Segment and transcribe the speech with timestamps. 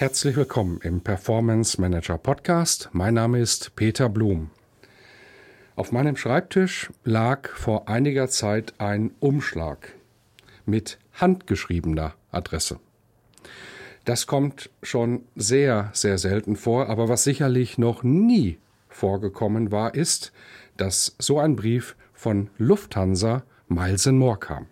[0.00, 2.88] Herzlich willkommen im Performance Manager Podcast.
[2.94, 4.48] Mein Name ist Peter Blum.
[5.76, 9.92] Auf meinem Schreibtisch lag vor einiger Zeit ein Umschlag
[10.64, 12.80] mit handgeschriebener Adresse.
[14.06, 18.56] Das kommt schon sehr, sehr selten vor, aber was sicherlich noch nie
[18.88, 20.32] vorgekommen war, ist,
[20.78, 24.64] dass so ein Brief von Lufthansa Miles More kam.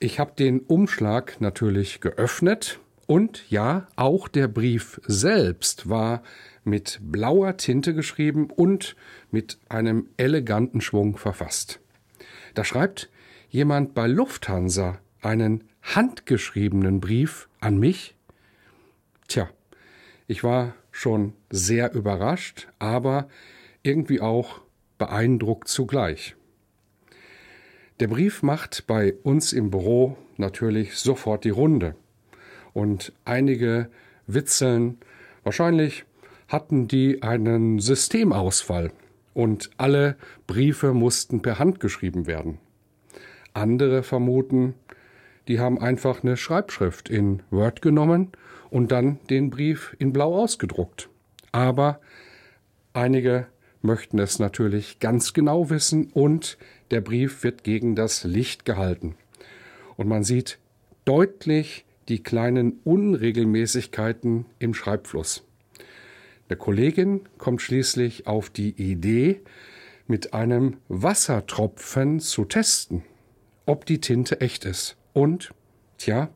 [0.00, 6.22] Ich habe den Umschlag natürlich geöffnet und ja, auch der Brief selbst war
[6.62, 8.96] mit blauer Tinte geschrieben und
[9.30, 11.80] mit einem eleganten Schwung verfasst.
[12.52, 13.08] Da schreibt
[13.48, 18.14] jemand bei Lufthansa einen handgeschriebenen Brief an mich.
[19.26, 19.48] Tja,
[20.26, 23.30] ich war schon sehr überrascht, aber
[23.82, 24.60] irgendwie auch
[24.98, 26.36] beeindruckt zugleich.
[28.00, 31.94] Der Brief macht bei uns im Büro natürlich sofort die Runde
[32.78, 33.90] und einige
[34.28, 34.98] witzeln.
[35.42, 36.04] Wahrscheinlich
[36.46, 38.92] hatten die einen Systemausfall
[39.34, 42.58] und alle Briefe mussten per Hand geschrieben werden.
[43.52, 44.74] Andere vermuten,
[45.48, 48.30] die haben einfach eine Schreibschrift in Word genommen
[48.70, 51.08] und dann den Brief in Blau ausgedruckt.
[51.50, 52.00] Aber
[52.92, 53.48] einige
[53.82, 56.58] möchten es natürlich ganz genau wissen und
[56.92, 59.16] der Brief wird gegen das Licht gehalten.
[59.96, 60.58] Und man sieht
[61.04, 65.44] deutlich die kleinen Unregelmäßigkeiten im Schreibfluss.
[66.48, 69.42] Der Kollegin kommt schließlich auf die Idee,
[70.06, 73.02] mit einem Wassertropfen zu testen,
[73.66, 74.96] ob die Tinte echt ist.
[75.12, 75.50] Und,
[75.98, 76.30] tja,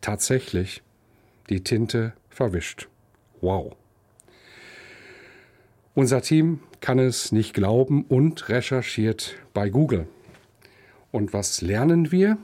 [0.00, 0.82] tatsächlich,
[1.50, 2.88] die Tinte verwischt.
[3.40, 3.74] Wow.
[5.94, 10.06] Unser Team kann es nicht glauben und recherchiert bei Google.
[11.10, 12.38] Und was lernen wir?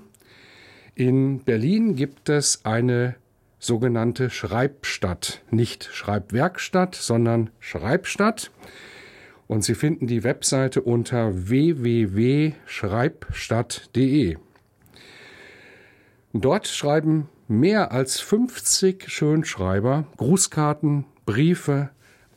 [0.97, 3.17] In Berlin gibt es eine
[3.59, 5.43] sogenannte Schreibstadt.
[5.51, 8.53] Nicht Schreibwerkstatt, sondern Schreibstadt.
[9.49, 14.37] Und Sie finden die Webseite unter www.schreibstadt.de.
[16.33, 21.91] Dort schreiben mehr als 50 Schönschreiber Grußkarten, Briefe,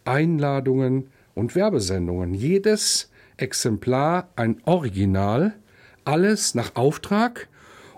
[0.03, 2.34] Einladungen und Werbesendungen.
[2.34, 5.53] Jedes Exemplar ein Original,
[6.06, 7.47] alles nach Auftrag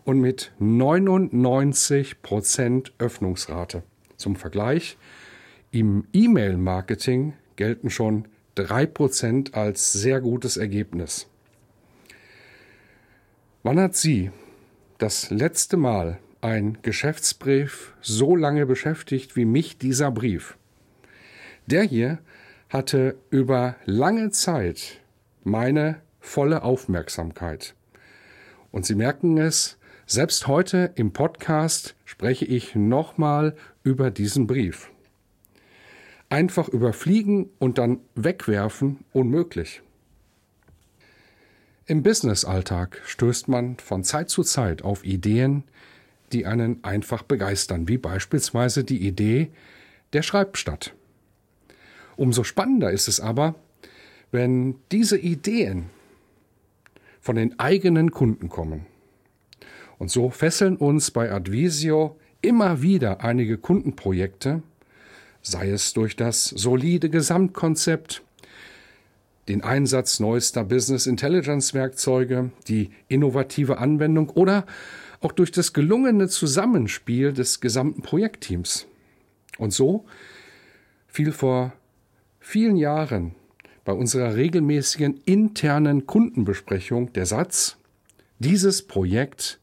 [0.09, 3.83] und mit 99% Öffnungsrate.
[4.17, 4.97] Zum Vergleich,
[5.69, 8.27] im E-Mail-Marketing gelten schon
[8.57, 11.27] 3% als sehr gutes Ergebnis.
[13.61, 14.31] Wann hat Sie
[14.97, 20.57] das letzte Mal ein Geschäftsbrief so lange beschäftigt wie mich dieser Brief?
[21.67, 22.17] Der hier
[22.69, 25.01] hatte über lange Zeit
[25.43, 27.75] meine volle Aufmerksamkeit.
[28.71, 29.78] Und Sie merken es,
[30.11, 34.89] selbst heute im Podcast spreche ich nochmal über diesen Brief.
[36.29, 39.83] Einfach überfliegen und dann wegwerfen unmöglich.
[41.85, 45.63] Im Businessalltag stößt man von Zeit zu Zeit auf Ideen,
[46.33, 49.51] die einen einfach begeistern, wie beispielsweise die Idee
[50.13, 50.95] der Schreibstadt.
[52.15, 53.53] Umso spannender ist es aber,
[54.31, 55.91] wenn diese Ideen
[57.21, 58.87] von den eigenen Kunden kommen.
[59.99, 64.63] Und so fesseln uns bei Advisio immer wieder einige Kundenprojekte,
[65.41, 68.23] sei es durch das solide Gesamtkonzept,
[69.49, 74.65] den Einsatz neuester Business Intelligence Werkzeuge, die innovative Anwendung oder
[75.21, 78.87] auch durch das gelungene Zusammenspiel des gesamten Projektteams.
[79.57, 80.05] Und so
[81.07, 81.73] fiel vor
[82.39, 83.35] vielen Jahren
[83.83, 87.75] bei unserer regelmäßigen internen Kundenbesprechung der Satz,
[88.37, 89.59] dieses Projekt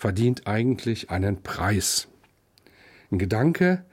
[0.00, 2.08] verdient eigentlich einen Preis.
[3.10, 3.84] Ein Gedanke,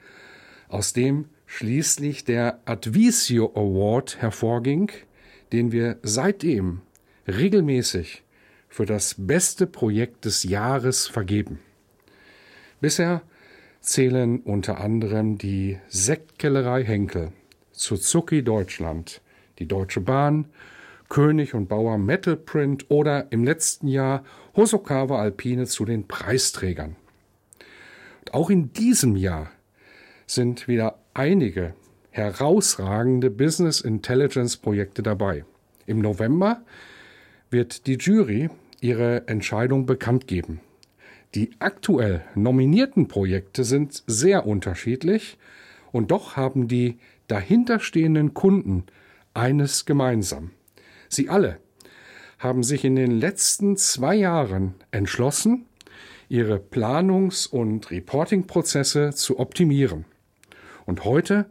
[0.68, 4.90] aus dem schließlich der Advisio Award hervorging,
[5.52, 6.80] den wir seitdem
[7.26, 8.22] regelmäßig
[8.70, 11.58] für das beste Projekt des Jahres vergeben.
[12.80, 13.20] Bisher
[13.82, 17.32] zählen unter anderem die Sektkellerei Henkel,
[17.72, 19.20] Suzuki Deutschland,
[19.58, 20.46] die Deutsche Bahn,
[21.08, 24.24] König und Bauer Metal Print oder im letzten Jahr
[24.56, 26.96] Hosokawa Alpine zu den Preisträgern.
[28.20, 29.50] Und auch in diesem Jahr
[30.26, 31.74] sind wieder einige
[32.10, 35.44] herausragende Business Intelligence Projekte dabei.
[35.86, 36.62] Im November
[37.50, 38.50] wird die Jury
[38.80, 40.60] ihre Entscheidung bekannt geben.
[41.34, 45.38] Die aktuell nominierten Projekte sind sehr unterschiedlich
[45.92, 48.84] und doch haben die dahinterstehenden Kunden
[49.34, 50.50] eines gemeinsam.
[51.08, 51.58] Sie alle
[52.38, 55.66] haben sich in den letzten zwei Jahren entschlossen,
[56.28, 60.04] ihre Planungs- und Reporting-Prozesse zu optimieren.
[60.86, 61.46] Und heute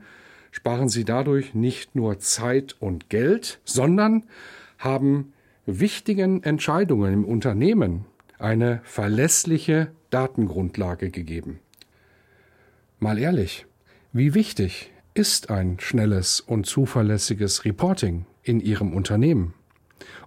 [0.52, 4.24] sparen sie dadurch nicht nur Zeit und Geld, sondern
[4.78, 5.34] haben
[5.66, 8.06] wichtigen Entscheidungen im Unternehmen
[8.40, 11.60] eine verlässliche Datengrundlage gegeben.
[13.00, 13.66] Mal ehrlich,
[14.14, 19.54] wie wichtig ist ein schnelles und zuverlässiges Reporting in Ihrem Unternehmen?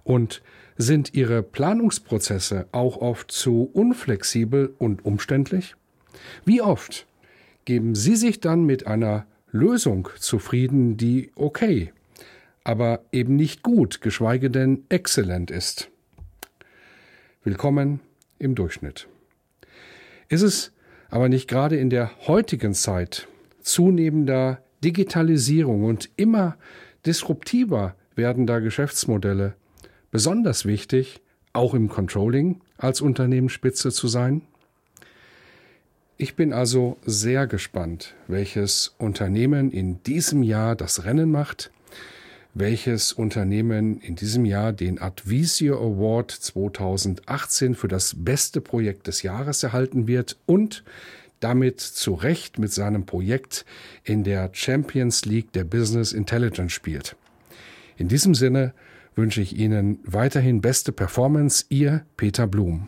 [0.03, 0.41] Und
[0.77, 5.75] sind Ihre Planungsprozesse auch oft zu unflexibel und umständlich?
[6.45, 7.07] Wie oft
[7.65, 11.91] geben Sie sich dann mit einer Lösung zufrieden, die okay,
[12.63, 15.89] aber eben nicht gut, geschweige denn exzellent ist?
[17.43, 17.99] Willkommen
[18.39, 19.07] im Durchschnitt.
[20.29, 20.71] Ist es
[21.09, 23.27] aber nicht gerade in der heutigen Zeit
[23.61, 26.57] zunehmender Digitalisierung und immer
[27.05, 29.55] disruptiver werdender Geschäftsmodelle
[30.11, 31.21] besonders wichtig,
[31.53, 34.41] auch im Controlling als Unternehmensspitze zu sein?
[36.17, 41.71] Ich bin also sehr gespannt, welches Unternehmen in diesem Jahr das Rennen macht,
[42.53, 49.63] welches Unternehmen in diesem Jahr den Advisio Award 2018 für das beste Projekt des Jahres
[49.63, 50.83] erhalten wird und
[51.39, 53.65] damit zu Recht mit seinem Projekt
[54.03, 57.15] in der Champions League der Business Intelligence spielt.
[58.01, 58.73] In diesem Sinne
[59.13, 62.87] wünsche ich Ihnen weiterhin beste Performance, Ihr Peter Blum.